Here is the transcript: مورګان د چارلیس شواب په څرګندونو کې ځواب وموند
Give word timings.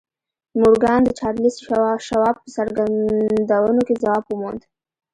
مورګان 0.59 0.99
د 1.03 1.09
چارلیس 1.19 1.55
شواب 2.07 2.35
په 2.43 2.49
څرګندونو 2.55 3.81
کې 3.87 3.99
ځواب 4.03 4.23
وموند 4.25 4.61